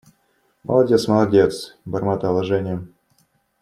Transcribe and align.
Молодец, 0.63 1.07
молодец…– 1.07 1.75
бормотала 1.85 2.43
Женя. 2.43 2.87